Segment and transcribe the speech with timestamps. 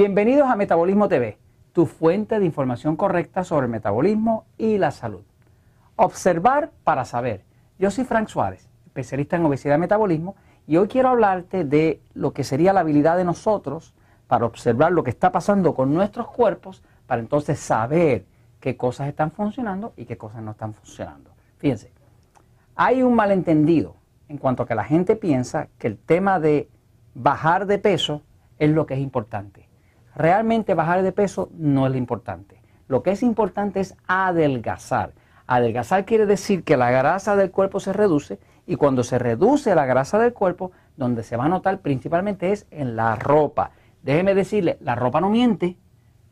[0.00, 1.38] Bienvenidos a Metabolismo TV,
[1.72, 5.24] tu fuente de información correcta sobre el metabolismo y la salud.
[5.96, 7.42] Observar para saber.
[7.80, 10.36] Yo soy Frank Suárez, especialista en obesidad y metabolismo,
[10.68, 13.92] y hoy quiero hablarte de lo que sería la habilidad de nosotros
[14.28, 18.24] para observar lo que está pasando con nuestros cuerpos, para entonces saber
[18.60, 21.32] qué cosas están funcionando y qué cosas no están funcionando.
[21.56, 21.90] Fíjense,
[22.76, 23.96] hay un malentendido
[24.28, 26.70] en cuanto a que la gente piensa que el tema de
[27.14, 28.22] bajar de peso
[28.60, 29.67] es lo que es importante.
[30.18, 32.60] Realmente bajar de peso no es lo importante.
[32.88, 35.12] Lo que es importante es adelgazar.
[35.46, 39.86] Adelgazar quiere decir que la grasa del cuerpo se reduce y cuando se reduce la
[39.86, 43.70] grasa del cuerpo, donde se va a notar principalmente es en la ropa.
[44.02, 45.76] Déjeme decirle, la ropa no miente,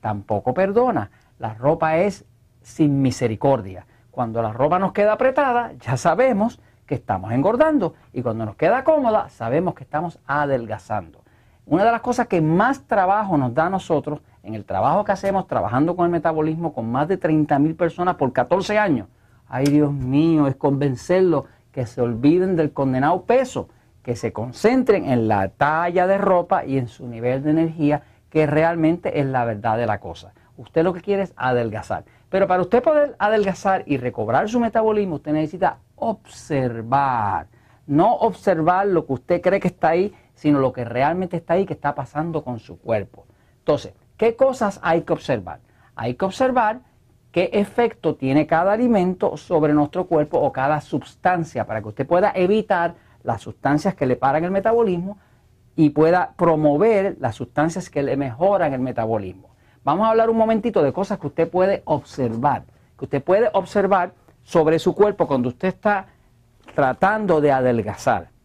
[0.00, 1.12] tampoco perdona.
[1.38, 2.24] La ropa es
[2.62, 3.86] sin misericordia.
[4.10, 8.82] Cuando la ropa nos queda apretada, ya sabemos que estamos engordando y cuando nos queda
[8.82, 11.22] cómoda, sabemos que estamos adelgazando.
[11.66, 15.10] Una de las cosas que más trabajo nos da a nosotros en el trabajo que
[15.10, 19.08] hacemos trabajando con el metabolismo con más de 30 mil personas por 14 años,
[19.48, 23.68] ay Dios mío, es convencerlos que se olviden del condenado peso,
[24.04, 28.46] que se concentren en la talla de ropa y en su nivel de energía, que
[28.46, 30.34] realmente es la verdad de la cosa.
[30.56, 32.04] Usted lo que quiere es adelgazar.
[32.28, 37.48] Pero para usted poder adelgazar y recobrar su metabolismo, usted necesita observar.
[37.88, 41.66] No observar lo que usted cree que está ahí, sino lo que realmente está ahí,
[41.66, 43.26] que está pasando con su cuerpo.
[43.58, 45.58] Entonces, ¿qué cosas hay que observar?
[45.96, 46.82] Hay que observar
[47.32, 52.32] qué efecto tiene cada alimento sobre nuestro cuerpo o cada sustancia para que usted pueda
[52.34, 55.18] evitar las sustancias que le paran el metabolismo
[55.74, 59.50] y pueda promover las sustancias que le mejoran el metabolismo.
[59.84, 62.64] Vamos a hablar un momentito de cosas que usted puede observar,
[62.98, 64.12] que usted puede observar
[64.42, 66.06] sobre su cuerpo cuando usted está
[66.74, 68.35] tratando de adelgazar.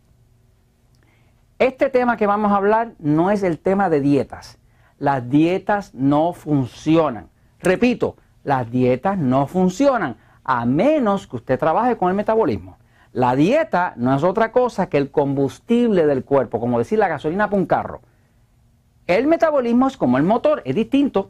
[1.62, 4.58] Este tema que vamos a hablar no es el tema de dietas.
[4.98, 7.30] Las dietas no funcionan.
[7.60, 12.80] Repito, las dietas no funcionan a menos que usted trabaje con el metabolismo.
[13.14, 17.48] La dieta no es otra cosa que el combustible del cuerpo, como decir la gasolina
[17.48, 18.02] para un carro.
[19.06, 21.30] El metabolismo es como el motor, es distinto.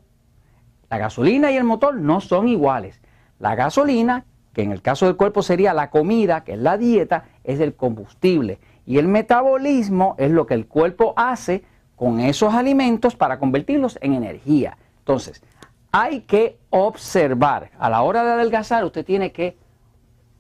[0.89, 3.01] La gasolina y el motor no son iguales.
[3.37, 7.25] La gasolina, que en el caso del cuerpo sería la comida, que es la dieta,
[7.43, 8.59] es el combustible.
[8.85, 11.63] Y el metabolismo es lo que el cuerpo hace
[11.95, 14.77] con esos alimentos para convertirlos en energía.
[14.99, 15.43] Entonces,
[15.91, 17.71] hay que observar.
[17.77, 19.57] A la hora de adelgazar, usted tiene que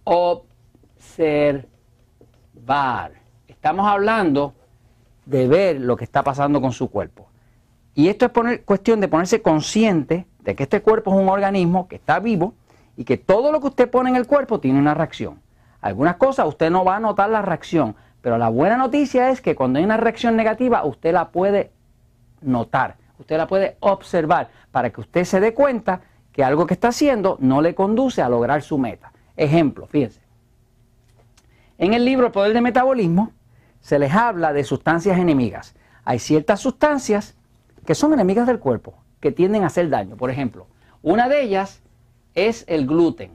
[0.03, 1.67] observar.
[3.47, 4.53] Estamos hablando
[5.25, 7.27] de ver lo que está pasando con su cuerpo.
[7.93, 11.97] Y esto es cuestión de ponerse consciente de que este cuerpo es un organismo que
[11.97, 12.53] está vivo
[12.95, 15.41] y que todo lo que usted pone en el cuerpo tiene una reacción.
[15.81, 19.55] Algunas cosas usted no va a notar la reacción, pero la buena noticia es que
[19.55, 21.71] cuando hay una reacción negativa, usted la puede
[22.41, 26.01] notar, usted la puede observar para que usted se dé cuenta
[26.31, 29.11] que algo que está haciendo no le conduce a lograr su meta.
[29.35, 30.21] Ejemplo, fíjense.
[31.77, 33.31] En el libro El Poder del Metabolismo
[33.81, 35.75] se les habla de sustancias enemigas.
[36.05, 37.35] Hay ciertas sustancias
[37.85, 40.15] que son enemigas del cuerpo, que tienden a hacer daño.
[40.15, 40.67] Por ejemplo,
[41.01, 41.81] una de ellas
[42.35, 43.31] es el gluten.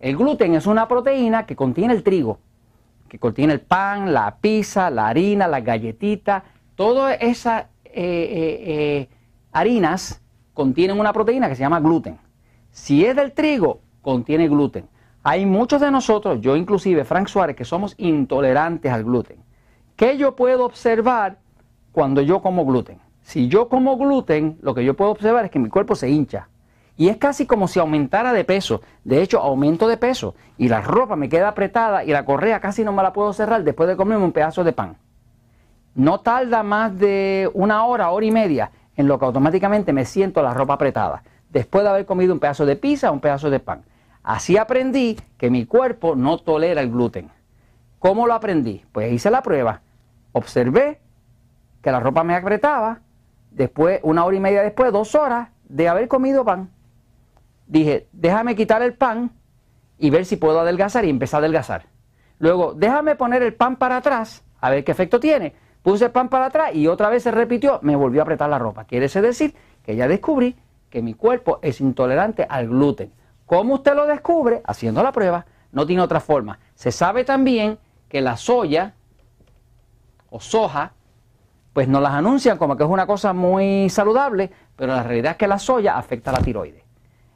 [0.00, 2.40] El gluten es una proteína que contiene el trigo
[3.14, 6.42] que contiene el pan, la pizza, la harina, las galletitas,
[6.74, 9.08] todas esas eh, eh, eh,
[9.52, 10.20] harinas
[10.52, 12.18] contienen una proteína que se llama gluten.
[12.72, 14.88] Si es del trigo, contiene gluten.
[15.22, 19.36] Hay muchos de nosotros, yo inclusive, Frank Suárez, que somos intolerantes al gluten.
[19.94, 21.38] ¿Qué yo puedo observar
[21.92, 22.98] cuando yo como gluten?
[23.22, 26.48] Si yo como gluten, lo que yo puedo observar es que mi cuerpo se hincha.
[26.96, 28.80] Y es casi como si aumentara de peso.
[29.02, 30.34] De hecho, aumento de peso.
[30.58, 33.64] Y la ropa me queda apretada y la correa casi no me la puedo cerrar
[33.64, 34.96] después de comerme un pedazo de pan.
[35.94, 40.42] No tarda más de una hora, hora y media, en lo que automáticamente me siento
[40.42, 41.22] la ropa apretada.
[41.50, 43.84] Después de haber comido un pedazo de pizza un pedazo de pan.
[44.22, 47.30] Así aprendí que mi cuerpo no tolera el gluten.
[47.98, 48.84] ¿Cómo lo aprendí?
[48.92, 49.82] Pues hice la prueba.
[50.32, 51.00] Observé
[51.82, 53.00] que la ropa me apretaba.
[53.50, 56.70] Después, una hora y media después, dos horas de haber comido pan
[57.66, 59.32] dije, déjame quitar el pan
[59.98, 61.86] y ver si puedo adelgazar y empecé a adelgazar.
[62.38, 65.54] Luego, déjame poner el pan para atrás, a ver qué efecto tiene.
[65.82, 68.58] Puse el pan para atrás y otra vez se repitió, me volvió a apretar la
[68.58, 68.84] ropa.
[68.84, 70.56] Quiere decir que ya descubrí
[70.88, 73.12] que mi cuerpo es intolerante al gluten.
[73.46, 74.62] ¿Cómo usted lo descubre?
[74.64, 75.44] Haciendo la prueba.
[75.72, 76.58] No tiene otra forma.
[76.74, 77.78] Se sabe también
[78.08, 78.94] que la soya
[80.30, 80.92] o soja,
[81.72, 85.38] pues nos las anuncian como que es una cosa muy saludable, pero la realidad es
[85.38, 86.83] que la soya afecta a la tiroides.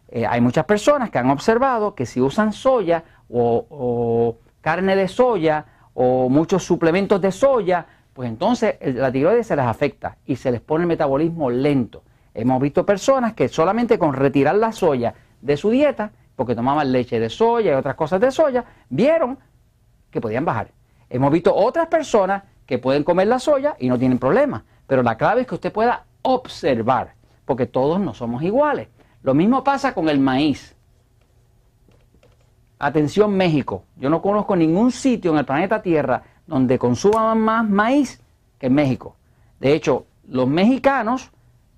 [0.08, 5.66] Eh, hay muchas personas que han observado que si usan soya o, carne de soya
[5.94, 10.60] o muchos suplementos de soya, pues entonces la tiroides se les afecta y se les
[10.60, 12.02] pone el metabolismo lento.
[12.34, 17.20] Hemos visto personas que solamente con retirar la soya de su dieta, porque tomaban leche
[17.20, 19.38] de soya y otras cosas de soya, vieron
[20.10, 20.70] que podían bajar.
[21.10, 24.64] Hemos visto otras personas que pueden comer la soya y no tienen problema.
[24.86, 27.14] Pero la clave es que usted pueda observar,
[27.44, 28.88] porque todos no somos iguales.
[29.28, 30.74] Lo mismo pasa con el maíz.
[32.78, 38.22] Atención México, yo no conozco ningún sitio en el planeta Tierra donde consuman más maíz
[38.58, 39.16] que en México.
[39.60, 41.30] De hecho, los mexicanos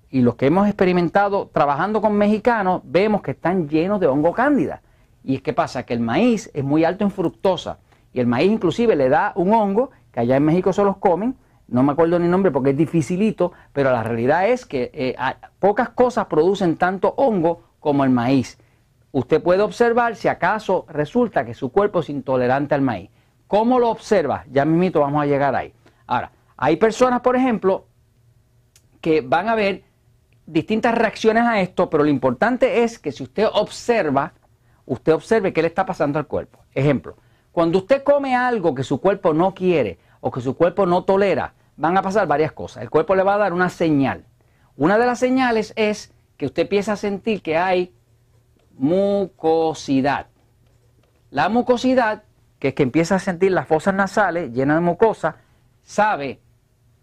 [0.09, 4.81] y los que hemos experimentado trabajando con mexicanos vemos que están llenos de hongo cándida.
[5.21, 7.79] Y es que pasa que el maíz es muy alto en fructosa
[8.13, 11.35] y el maíz inclusive le da un hongo que allá en México se los comen,
[11.71, 15.15] no me acuerdo ni nombre porque es dificilito, pero la realidad es que eh,
[15.59, 18.57] pocas cosas producen tanto hongo como el maíz
[19.11, 23.09] usted puede observar si acaso resulta que su cuerpo es intolerante al maíz.
[23.47, 24.45] ¿Cómo lo observa?
[24.49, 25.73] Ya mismito vamos a llegar ahí.
[26.07, 27.85] Ahora, hay personas, por ejemplo,
[29.01, 29.83] que van a ver
[30.45, 34.33] distintas reacciones a esto, pero lo importante es que si usted observa,
[34.85, 36.59] usted observe qué le está pasando al cuerpo.
[36.73, 37.17] Ejemplo,
[37.51, 41.53] cuando usted come algo que su cuerpo no quiere o que su cuerpo no tolera,
[41.81, 42.83] van a pasar varias cosas.
[42.83, 44.23] El cuerpo le va a dar una señal.
[44.77, 47.91] Una de las señales es que usted empieza a sentir que hay
[48.77, 50.27] mucosidad.
[51.31, 52.23] La mucosidad,
[52.59, 55.37] que es que empieza a sentir las fosas nasales llenas de mucosa,
[55.81, 56.39] sabe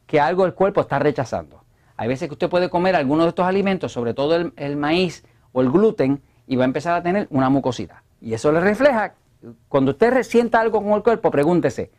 [0.07, 1.65] que algo el cuerpo está rechazando.
[1.97, 5.61] Hay veces que usted puede comer algunos de estos alimentos, sobre todo el, maíz o
[5.61, 7.97] el gluten, y va a empezar a tener una mucosidad.
[8.21, 9.15] Y eso le refleja,
[9.69, 11.91] cuando usted sienta algo con el cuerpo, pregúntese,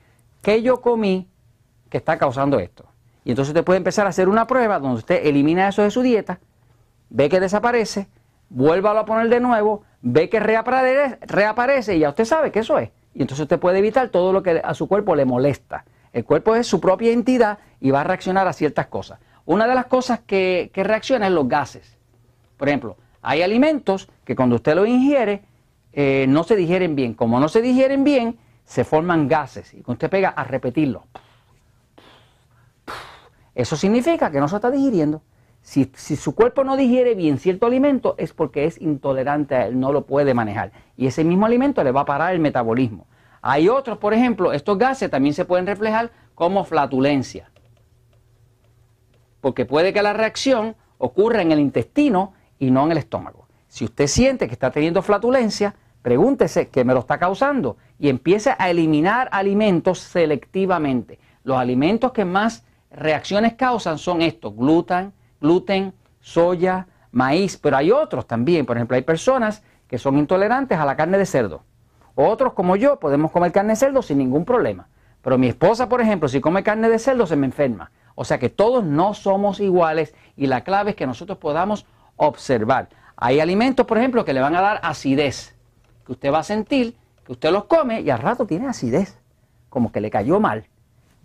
[0.42, 1.28] ¿qué yo comí
[1.90, 2.86] que está causando esto?
[3.24, 6.02] Y entonces usted puede empezar a hacer una prueba donde usted elimina eso de su
[6.02, 6.40] dieta,
[7.10, 8.08] ve que desaparece,
[8.50, 12.90] vuélvalo a poner de nuevo, ve que reaparece, y ya usted sabe que eso es.
[13.14, 15.86] Y entonces usted puede evitar todo lo que a su cuerpo le molesta.
[16.14, 19.20] El cuerpo es su propia entidad y va a reaccionar a ciertas cosas.
[19.46, 21.98] Una de las cosas que, reacciona es los gases.
[22.58, 25.44] Por ejemplo, hay alimentos que cuando usted los ingiere
[25.94, 27.14] eh, no se digieren bien.
[27.14, 29.74] Como no se digieren bien, se forman gases.
[29.74, 31.06] Y cuando usted pega a repetirlo,
[33.62, 35.22] eso significa que no se está digiriendo.
[35.62, 39.92] Si, su cuerpo no digiere bien cierto alimento es porque es intolerante a él, no
[39.92, 40.72] lo puede manejar.
[40.96, 43.06] Y ese mismo alimento le va a parar el metabolismo.
[43.42, 47.52] Hay otros, por ejemplo, estos gases también se pueden reflejar como flatulencia.
[49.42, 53.46] Porque puede que la reacción ocurra en el intestino y no en el estómago.
[53.68, 58.56] Si usted siente que está teniendo flatulencia, pregúntese qué me lo está causando y empiece
[58.58, 61.20] a eliminar alimentos selectivamente.
[61.44, 68.28] Los alimentos que más reacciones causan son estos, gluten, gluten, soya, maíz, pero hay otros
[68.28, 68.66] también.
[68.66, 71.64] Por ejemplo, hay personas que son intolerantes a la carne de cerdo.
[72.16, 74.88] Otros, como yo, podemos comer carne de cerdo sin ningún problema.
[75.22, 77.92] Pero mi esposa, por ejemplo, si come carne de cerdo, se me enferma.
[78.16, 81.86] O sea que todos no somos iguales y la clave es que nosotros podamos
[82.18, 82.90] observar.
[83.16, 85.56] Hay alimentos, por ejemplo, que le van a dar acidez,
[86.06, 89.20] que usted va a sentir que usted los come y al rato tiene acidez,
[89.70, 90.66] como que le cayó mal.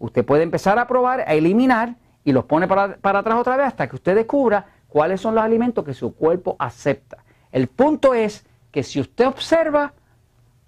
[0.05, 3.89] Usted puede empezar a probar, a eliminar y los pone para, atrás otra vez hasta
[3.89, 7.25] que usted descubra cuáles son los alimentos que su cuerpo acepta.
[7.51, 9.95] El punto es que si usted observa,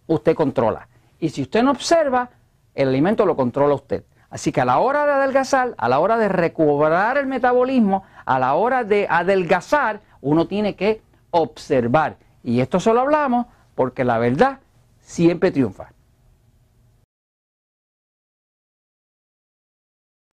[0.07, 0.89] usted controla.
[1.21, 2.31] Y si usted no observa,
[2.75, 4.05] el alimento lo controla usted.
[4.31, 8.39] Así que a la hora de adelgazar, a la hora de recobrar el metabolismo, a
[8.39, 12.17] la hora de adelgazar, uno tiene que observar.
[12.43, 14.61] Y esto solo hablamos porque la verdad
[14.99, 15.91] siempre triunfa.